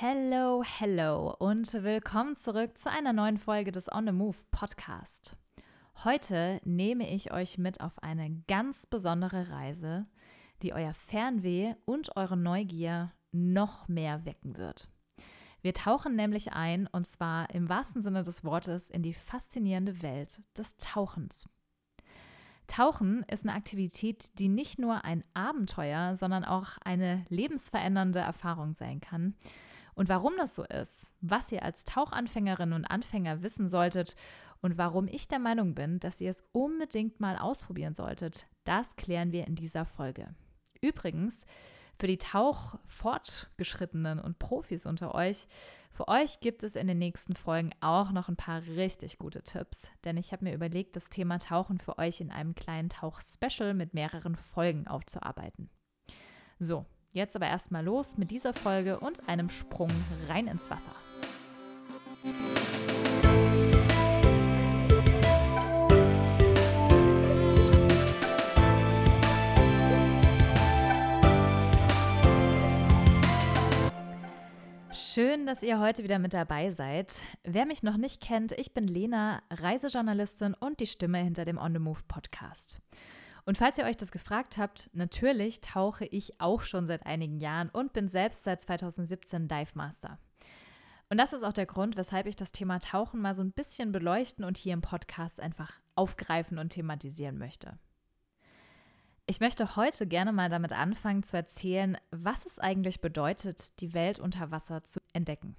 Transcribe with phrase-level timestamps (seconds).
[0.00, 5.36] Hello, hello und willkommen zurück zu einer neuen Folge des On the Move Podcast.
[6.02, 10.08] Heute nehme ich euch mit auf eine ganz besondere Reise,
[10.62, 14.88] die euer Fernweh und eure Neugier noch mehr wecken wird.
[15.62, 20.40] Wir tauchen nämlich ein, und zwar im wahrsten Sinne des Wortes, in die faszinierende Welt
[20.58, 21.48] des Tauchens.
[22.66, 29.00] Tauchen ist eine Aktivität, die nicht nur ein Abenteuer, sondern auch eine lebensverändernde Erfahrung sein
[29.00, 29.36] kann.
[29.94, 34.16] Und warum das so ist, was ihr als Tauchanfängerinnen und Anfänger wissen solltet
[34.60, 39.30] und warum ich der Meinung bin, dass ihr es unbedingt mal ausprobieren solltet, das klären
[39.32, 40.34] wir in dieser Folge.
[40.80, 41.46] Übrigens,
[41.98, 45.46] für die Tauchfortgeschrittenen und Profis unter euch,
[45.92, 49.88] für euch gibt es in den nächsten Folgen auch noch ein paar richtig gute Tipps,
[50.02, 53.94] denn ich habe mir überlegt, das Thema Tauchen für euch in einem kleinen Tauch-Special mit
[53.94, 55.70] mehreren Folgen aufzuarbeiten.
[56.58, 59.90] So, jetzt aber erstmal los mit dieser Folge und einem Sprung
[60.28, 60.92] rein ins Wasser.
[74.92, 77.22] Schön, dass ihr heute wieder mit dabei seid.
[77.44, 81.72] Wer mich noch nicht kennt, ich bin Lena, Reisejournalistin und die Stimme hinter dem On
[81.72, 82.80] the Move Podcast.
[83.46, 87.68] Und falls ihr euch das gefragt habt, natürlich tauche ich auch schon seit einigen Jahren
[87.68, 90.18] und bin selbst seit 2017 Dive Master.
[91.10, 93.92] Und das ist auch der Grund, weshalb ich das Thema Tauchen mal so ein bisschen
[93.92, 97.78] beleuchten und hier im Podcast einfach aufgreifen und thematisieren möchte.
[99.26, 104.18] Ich möchte heute gerne mal damit anfangen zu erzählen, was es eigentlich bedeutet, die Welt
[104.18, 105.56] unter Wasser zu entdecken.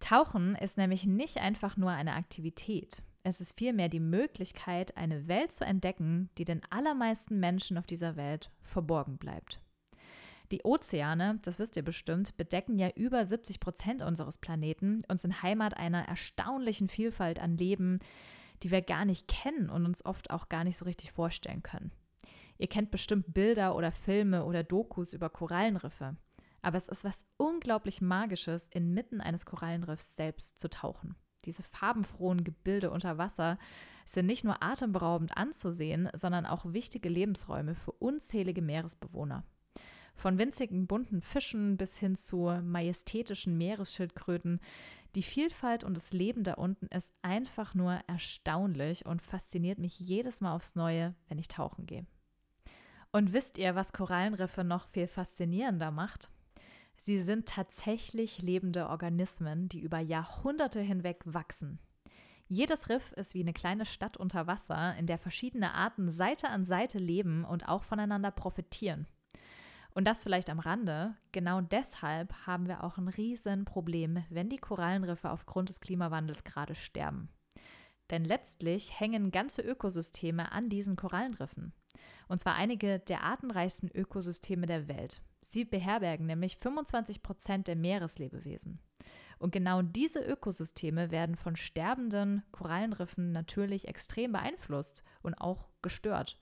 [0.00, 3.02] Tauchen ist nämlich nicht einfach nur eine Aktivität.
[3.28, 8.16] Es ist vielmehr die Möglichkeit, eine Welt zu entdecken, die den allermeisten Menschen auf dieser
[8.16, 9.60] Welt verborgen bleibt.
[10.50, 15.42] Die Ozeane, das wisst ihr bestimmt, bedecken ja über 70 Prozent unseres Planeten und sind
[15.42, 17.98] Heimat einer erstaunlichen Vielfalt an Leben,
[18.62, 21.92] die wir gar nicht kennen und uns oft auch gar nicht so richtig vorstellen können.
[22.56, 26.16] Ihr kennt bestimmt Bilder oder Filme oder Dokus über Korallenriffe.
[26.62, 31.14] Aber es ist was unglaublich Magisches, inmitten eines Korallenriffs selbst zu tauchen.
[31.48, 33.58] Diese farbenfrohen Gebilde unter Wasser
[34.04, 39.44] sind nicht nur atemberaubend anzusehen, sondern auch wichtige Lebensräume für unzählige Meeresbewohner.
[40.14, 44.60] Von winzigen bunten Fischen bis hin zu majestätischen Meeresschildkröten.
[45.14, 50.42] Die Vielfalt und das Leben da unten ist einfach nur erstaunlich und fasziniert mich jedes
[50.42, 52.04] Mal aufs Neue, wenn ich tauchen gehe.
[53.10, 56.28] Und wisst ihr, was Korallenriffe noch viel faszinierender macht?
[57.00, 61.78] Sie sind tatsächlich lebende Organismen, die über Jahrhunderte hinweg wachsen.
[62.48, 66.64] Jedes Riff ist wie eine kleine Stadt unter Wasser, in der verschiedene Arten Seite an
[66.64, 69.06] Seite leben und auch voneinander profitieren.
[69.94, 71.14] Und das vielleicht am Rande.
[71.32, 77.28] Genau deshalb haben wir auch ein Riesenproblem, wenn die Korallenriffe aufgrund des Klimawandels gerade sterben.
[78.10, 81.72] Denn letztlich hängen ganze Ökosysteme an diesen Korallenriffen.
[82.28, 85.20] Und zwar einige der artenreichsten Ökosysteme der Welt.
[85.40, 88.80] Sie beherbergen nämlich 25 Prozent der Meereslebewesen.
[89.38, 96.38] Und genau diese Ökosysteme werden von sterbenden Korallenriffen natürlich extrem beeinflusst und auch gestört,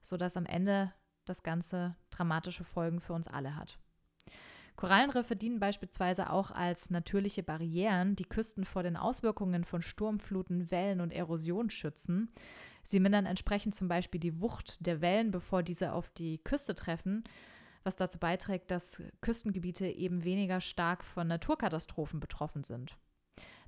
[0.00, 0.92] sodass am Ende
[1.24, 3.78] das Ganze dramatische Folgen für uns alle hat.
[4.76, 11.00] Korallenriffe dienen beispielsweise auch als natürliche Barrieren, die Küsten vor den Auswirkungen von Sturmfluten, Wellen
[11.00, 12.30] und Erosion schützen.
[12.82, 17.24] Sie mindern entsprechend zum Beispiel die Wucht der Wellen, bevor diese auf die Küste treffen,
[17.86, 22.96] was dazu beiträgt, dass Küstengebiete eben weniger stark von Naturkatastrophen betroffen sind.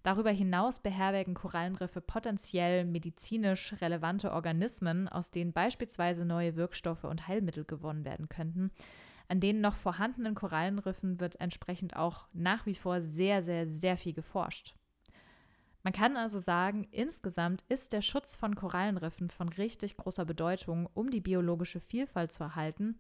[0.03, 7.65] Darüber hinaus beherbergen Korallenriffe potenziell medizinisch relevante Organismen, aus denen beispielsweise neue Wirkstoffe und Heilmittel
[7.65, 8.71] gewonnen werden könnten,
[9.29, 14.15] an den noch vorhandenen Korallenriffen wird entsprechend auch nach wie vor sehr, sehr, sehr viel
[14.15, 14.75] geforscht.
[15.83, 21.11] Man kann also sagen, insgesamt ist der Schutz von Korallenriffen von richtig großer Bedeutung, um
[21.11, 22.99] die biologische Vielfalt zu erhalten,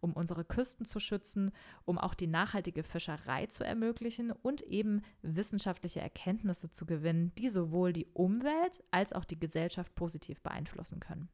[0.00, 1.50] um unsere Küsten zu schützen,
[1.84, 7.92] um auch die nachhaltige Fischerei zu ermöglichen und eben wissenschaftliche Erkenntnisse zu gewinnen, die sowohl
[7.92, 11.28] die Umwelt als auch die Gesellschaft positiv beeinflussen können.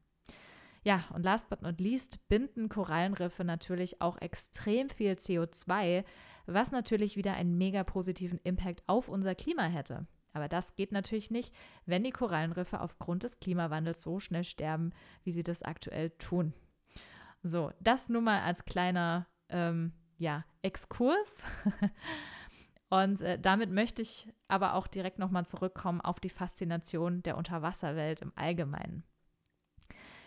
[0.83, 6.05] Ja, und last but not least binden Korallenriffe natürlich auch extrem viel CO2,
[6.45, 10.05] was natürlich wieder einen mega positiven Impact auf unser Klima hätte.
[10.35, 11.55] Aber das geht natürlich nicht,
[11.85, 14.91] wenn die Korallenriffe aufgrund des Klimawandels so schnell sterben,
[15.23, 16.53] wie sie das aktuell tun.
[17.47, 21.43] So, das nur mal als kleiner ähm, ja, Exkurs.
[22.89, 28.21] Und äh, damit möchte ich aber auch direkt nochmal zurückkommen auf die Faszination der Unterwasserwelt
[28.21, 29.03] im Allgemeinen.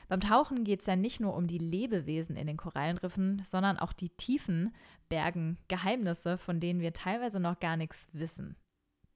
[0.06, 3.92] Beim Tauchen geht es ja nicht nur um die Lebewesen in den Korallenriffen, sondern auch
[3.92, 4.72] die Tiefen
[5.08, 8.56] bergen Geheimnisse, von denen wir teilweise noch gar nichts wissen.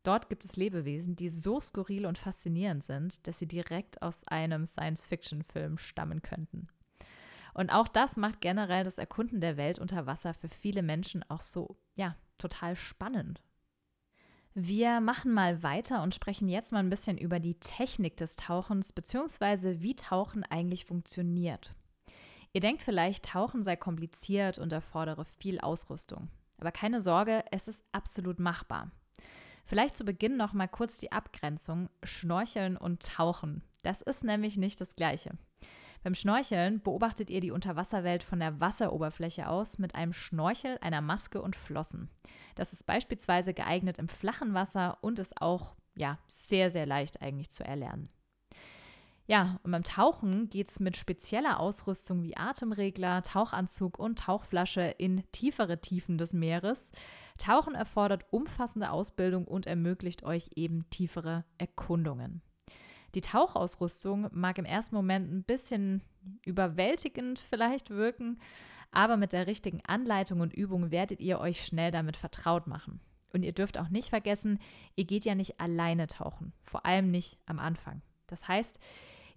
[0.03, 4.67] Dort gibt es Lebewesen, die so skurril und faszinierend sind, dass sie direkt aus einem
[4.67, 6.67] Science-Fiction-Film stammen könnten.
[7.55, 11.41] Und auch das macht generell das Erkunden der Welt unter Wasser für viele Menschen auch
[11.41, 13.43] so, ja, total spannend.
[14.55, 18.93] Wir machen mal weiter und sprechen jetzt mal ein bisschen über die Technik des Tauchens
[18.93, 19.81] bzw.
[19.81, 21.75] wie Tauchen eigentlich funktioniert.
[22.53, 26.29] Ihr denkt vielleicht, Tauchen sei kompliziert und erfordere viel Ausrüstung.
[26.59, 28.91] Aber keine Sorge, es ist absolut machbar.
[29.65, 33.63] Vielleicht zu Beginn noch mal kurz die Abgrenzung Schnorcheln und Tauchen.
[33.83, 35.31] Das ist nämlich nicht das gleiche.
[36.03, 41.41] Beim Schnorcheln beobachtet ihr die Unterwasserwelt von der Wasseroberfläche aus mit einem Schnorchel, einer Maske
[41.41, 42.11] und Flossen.
[42.57, 47.51] Das ist beispielsweise geeignet im flachen Wasser und ist auch ja, sehr, sehr leicht eigentlich
[47.51, 48.09] zu erlernen.
[49.27, 55.23] Ja, und beim Tauchen geht es mit spezieller Ausrüstung wie Atemregler, Tauchanzug und Tauchflasche in
[55.31, 56.91] tiefere Tiefen des Meeres.
[57.39, 62.43] Tauchen erfordert umfassende Ausbildung und ermöglicht euch eben tiefere Erkundungen.
[63.15, 66.03] Die Tauchausrüstung mag im ersten Moment ein bisschen
[66.45, 68.39] überwältigend vielleicht wirken,
[68.91, 73.01] aber mit der richtigen Anleitung und Übung werdet ihr euch schnell damit vertraut machen.
[73.33, 74.59] Und ihr dürft auch nicht vergessen,
[74.95, 78.03] ihr geht ja nicht alleine tauchen, vor allem nicht am Anfang.
[78.27, 78.79] Das heißt,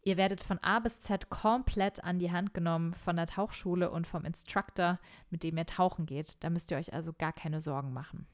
[0.04, 4.06] ihr werdet von A bis Z komplett an die Hand genommen von der Tauchschule und
[4.06, 5.00] vom Instructor,
[5.30, 6.44] mit dem ihr tauchen geht.
[6.44, 8.28] Da müsst ihr euch also gar keine Sorgen machen.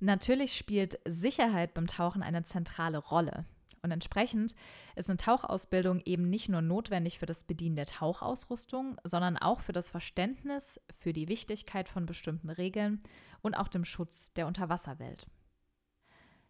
[0.00, 3.44] Natürlich spielt Sicherheit beim Tauchen eine zentrale Rolle.
[3.82, 4.54] Und entsprechend
[4.94, 9.72] ist eine Tauchausbildung eben nicht nur notwendig für das Bedienen der Tauchausrüstung, sondern auch für
[9.72, 13.02] das Verständnis für die Wichtigkeit von bestimmten Regeln
[13.42, 15.26] und auch dem Schutz der Unterwasserwelt.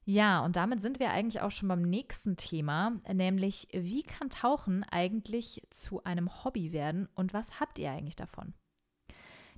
[0.05, 4.85] Ja, und damit sind wir eigentlich auch schon beim nächsten Thema, nämlich wie kann Tauchen
[4.85, 8.52] eigentlich zu einem Hobby werden und was habt ihr eigentlich davon?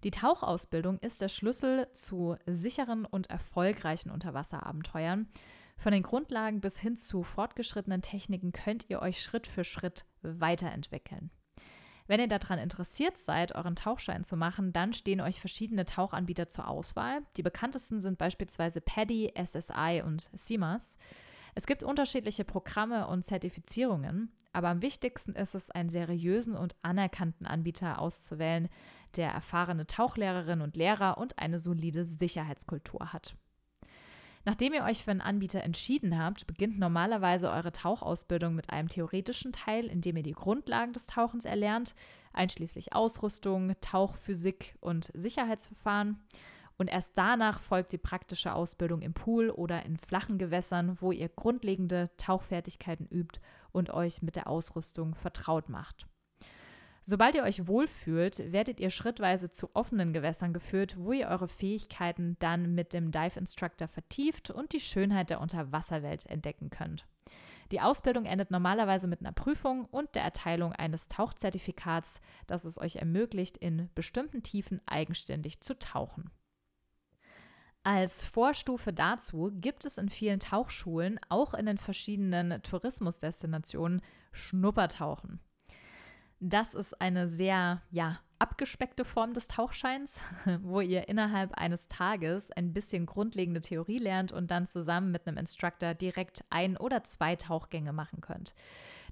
[0.04, 5.28] Die Tauchausbildung ist der Schlüssel zu sicheren und erfolgreichen Unterwasserabenteuern
[5.76, 11.30] von den Grundlagen bis hin zu fortgeschrittenen Techniken könnt ihr euch Schritt für Schritt weiterentwickeln.
[12.06, 16.68] Wenn ihr daran interessiert seid, euren Tauchschein zu machen, dann stehen euch verschiedene Tauchanbieter zur
[16.68, 17.22] Auswahl.
[17.36, 20.98] Die bekanntesten sind beispielsweise Paddy, SSI und CIMAS.
[21.54, 27.46] Es gibt unterschiedliche Programme und Zertifizierungen, aber am wichtigsten ist es, einen seriösen und anerkannten
[27.46, 28.68] Anbieter auszuwählen,
[29.16, 33.36] der erfahrene Tauchlehrerinnen und Lehrer und eine solide Sicherheitskultur hat.
[34.46, 39.52] Nachdem ihr euch für einen Anbieter entschieden habt, beginnt normalerweise eure Tauchausbildung mit einem theoretischen
[39.52, 41.94] Teil, in dem ihr die Grundlagen des Tauchens erlernt,
[42.34, 46.22] einschließlich Ausrüstung, Tauchphysik und Sicherheitsverfahren.
[46.76, 51.28] Und erst danach folgt die praktische Ausbildung im Pool oder in flachen Gewässern, wo ihr
[51.28, 53.40] grundlegende Tauchfertigkeiten übt
[53.72, 56.06] und euch mit der Ausrüstung vertraut macht.
[57.06, 62.38] Sobald ihr euch wohlfühlt, werdet ihr schrittweise zu offenen Gewässern geführt, wo ihr eure Fähigkeiten
[62.38, 67.06] dann mit dem Dive Instructor vertieft und die Schönheit der Unterwasserwelt entdecken könnt.
[67.72, 72.96] Die Ausbildung endet normalerweise mit einer Prüfung und der Erteilung eines Tauchzertifikats, das es euch
[72.96, 76.30] ermöglicht, in bestimmten Tiefen eigenständig zu tauchen.
[77.82, 84.00] Als Vorstufe dazu gibt es in vielen Tauchschulen, auch in den verschiedenen Tourismusdestinationen,
[84.32, 85.40] Schnuppertauchen.
[86.46, 90.20] Das ist eine sehr, ja, abgespeckte Form des Tauchscheins,
[90.60, 95.38] wo ihr innerhalb eines Tages ein bisschen grundlegende Theorie lernt und dann zusammen mit einem
[95.38, 98.54] Instructor direkt ein oder zwei Tauchgänge machen könnt.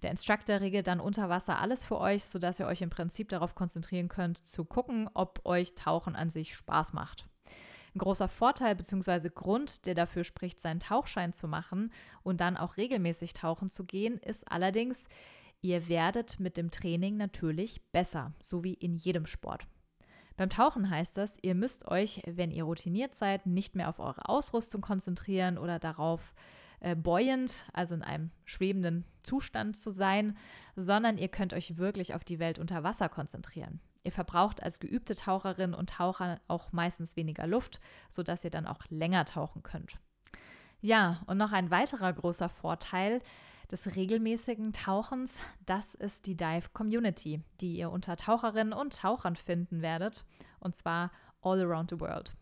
[0.02, 3.54] Der Instructor regelt dann unter Wasser alles für euch, sodass ihr euch im Prinzip darauf
[3.54, 7.26] konzentrieren könnt, zu gucken, ob euch Tauchen an sich Spaß macht.
[7.94, 9.30] Ein großer Vorteil bzw.
[9.34, 14.18] Grund, der dafür spricht, seinen Tauchschein zu machen und dann auch regelmäßig tauchen zu gehen,
[14.18, 15.06] ist allerdings,
[15.62, 19.66] Ihr werdet mit dem Training natürlich besser, so wie in jedem Sport.
[20.36, 24.28] Beim Tauchen heißt das, ihr müsst euch, wenn ihr routiniert seid, nicht mehr auf eure
[24.28, 26.34] Ausrüstung konzentrieren oder darauf
[26.80, 30.36] äh, buoyant, also in einem schwebenden Zustand zu sein,
[30.74, 33.78] sondern ihr könnt euch wirklich auf die Welt unter Wasser konzentrieren.
[34.02, 38.82] Ihr verbraucht als geübte Taucherin und Taucher auch meistens weniger Luft, sodass ihr dann auch
[38.88, 40.00] länger tauchen könnt.
[40.80, 43.22] Ja, und noch ein weiterer großer Vorteil
[43.72, 49.80] des regelmäßigen Tauchens, das ist die Dive Community, die ihr unter Taucherinnen und Tauchern finden
[49.80, 50.24] werdet,
[50.60, 51.10] und zwar
[51.40, 52.36] all around the world.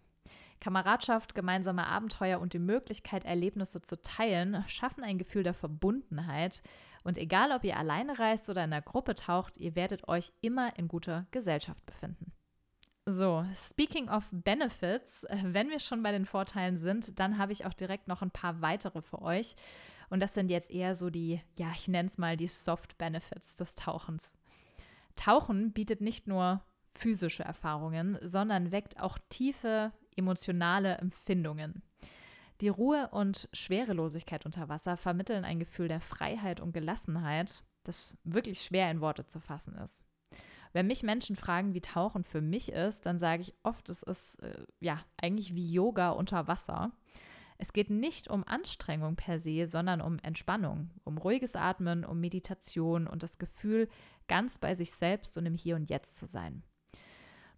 [0.60, 6.62] Kameradschaft, gemeinsame Abenteuer und die Möglichkeit, Erlebnisse zu teilen, schaffen ein Gefühl der Verbundenheit.
[7.02, 10.76] Und egal, ob ihr alleine reist oder in einer Gruppe taucht, ihr werdet euch immer
[10.76, 12.32] in guter Gesellschaft befinden.
[13.06, 17.72] So, speaking of benefits, wenn wir schon bei den Vorteilen sind, dann habe ich auch
[17.72, 19.56] direkt noch ein paar weitere für euch.
[20.10, 23.56] Und das sind jetzt eher so die, ja, ich nenne es mal die Soft Benefits
[23.56, 24.32] des Tauchens.
[25.16, 26.62] Tauchen bietet nicht nur
[26.94, 31.82] physische Erfahrungen, sondern weckt auch tiefe emotionale Empfindungen.
[32.60, 38.62] Die Ruhe und Schwerelosigkeit unter Wasser vermitteln ein Gefühl der Freiheit und Gelassenheit, das wirklich
[38.62, 40.04] schwer in Worte zu fassen ist.
[40.72, 44.36] Wenn mich Menschen fragen, wie Tauchen für mich ist, dann sage ich oft, es ist
[44.42, 46.92] äh, ja eigentlich wie Yoga unter Wasser.
[47.60, 53.06] Es geht nicht um Anstrengung per se, sondern um Entspannung, um ruhiges Atmen, um Meditation
[53.06, 53.86] und das Gefühl,
[54.28, 56.62] ganz bei sich selbst und im Hier und Jetzt zu sein.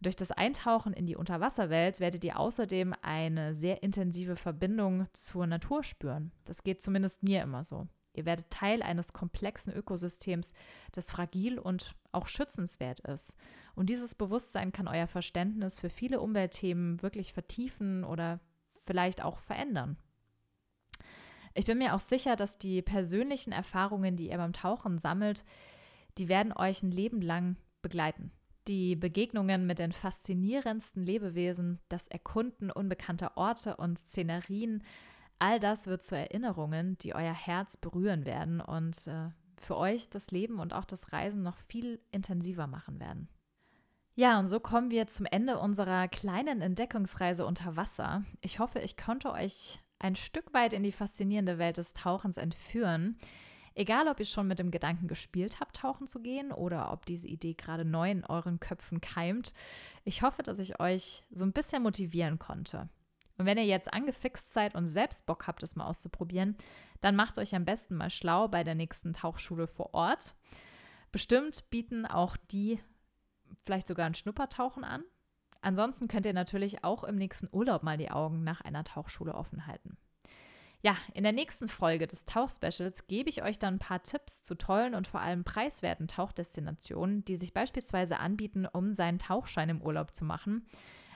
[0.01, 5.85] Durch das Eintauchen in die Unterwasserwelt werdet ihr außerdem eine sehr intensive Verbindung zur Natur
[5.85, 6.33] spüren.
[6.47, 7.87] Das geht zumindest mir immer so.
[8.13, 10.53] Ihr werdet Teil eines komplexen Ökosystems,
[10.91, 13.37] das fragil und auch schützenswert ist.
[13.77, 18.41] Und dieses Bewusstsein kann euer Verständnis für viele Umweltthemen wirklich vertiefen oder
[18.87, 19.97] vielleicht auch verändern.
[21.55, 25.45] Ich bin mir auch sicher, dass die persönlichen Erfahrungen, die ihr beim Tauchen sammelt,
[26.19, 28.33] die werden euch ein Leben lang begleiten.
[28.69, 34.85] Die Begegnungen mit den faszinierendsten Lebewesen, das Erkunden unbekannter Orte und Szenerien,
[35.39, 40.31] all das wird zu Erinnerungen, die euer Herz berühren werden und äh, für euch das
[40.31, 43.29] Leben und auch das Reisen noch viel intensiver machen werden.
[44.23, 48.23] Ja, und so kommen wir zum Ende unserer kleinen Entdeckungsreise unter Wasser.
[48.41, 53.19] Ich hoffe, ich konnte euch ein Stück weit in die faszinierende Welt des Tauchens entführen.
[53.75, 57.27] Egal, ob ihr schon mit dem Gedanken gespielt habt, tauchen zu gehen oder ob diese
[57.27, 59.55] Idee gerade neu in euren Köpfen keimt,
[60.05, 62.89] ich hoffe, dass ich euch so ein bisschen motivieren konnte.
[63.39, 66.57] Und wenn ihr jetzt angefixt seid und selbst Bock habt, es mal auszuprobieren,
[67.01, 70.37] dann macht euch am besten mal schlau bei der nächsten Tauchschule vor Ort.
[71.11, 72.79] Bestimmt bieten auch die
[73.63, 75.05] vielleicht sogar ein Schnuppertauchen an.
[75.61, 79.67] Ansonsten könnt ihr natürlich auch im nächsten Urlaub mal die Augen nach einer Tauchschule offen
[79.67, 79.97] halten.
[80.85, 84.57] Ja, in der nächsten Folge des Tauchspecials gebe ich euch dann ein paar Tipps zu
[84.57, 90.13] tollen und vor allem preiswerten Tauchdestinationen, die sich beispielsweise anbieten, um seinen Tauchschein im Urlaub
[90.13, 90.67] zu machen.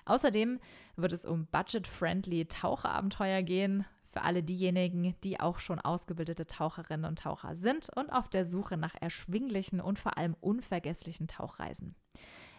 [0.05, 0.61] Außerdem
[0.95, 3.85] wird es um budget-friendly Taucherabenteuer gehen,
[4.17, 8.79] für alle diejenigen, die auch schon ausgebildete Taucherinnen und Taucher sind und auf der Suche
[8.79, 11.95] nach erschwinglichen und vor allem unvergesslichen Tauchreisen.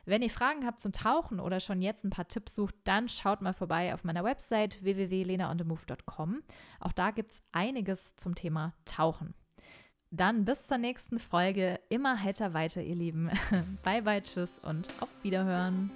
[0.06, 3.42] Wenn ihr Fragen habt zum Tauchen oder schon jetzt ein paar Tipps sucht, dann schaut
[3.42, 6.44] mal vorbei auf meiner Website www.lenaonthemove.com.
[6.80, 9.34] Auch da gibt es einiges zum Thema Tauchen.
[10.12, 11.80] Dann bis zur nächsten Folge.
[11.90, 13.32] Immer heiter weiter, ihr Lieben.
[13.84, 15.90] bye, bye, tschüss und auf Wiederhören.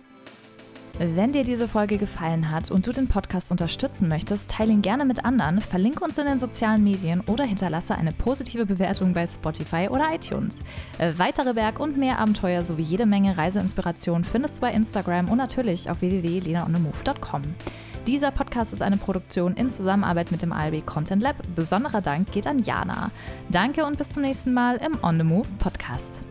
[1.00, 5.06] Wenn dir diese Folge gefallen hat und du den Podcast unterstützen möchtest, teile ihn gerne
[5.06, 9.88] mit anderen, verlinke uns in den sozialen Medien oder hinterlasse eine positive Bewertung bei Spotify
[9.90, 10.60] oder iTunes.
[11.00, 15.38] Äh, weitere Berg- und mehr Abenteuer sowie jede Menge Reiseinspiration findest du bei Instagram und
[15.38, 17.42] natürlich auf www.lenaonemove.com.
[18.08, 21.36] Dieser Podcast ist eine Produktion in Zusammenarbeit mit dem ALB Content Lab.
[21.56, 23.12] Besonderer Dank geht an Jana.
[23.50, 26.24] Danke und bis zum nächsten Mal im On the Move Podcast.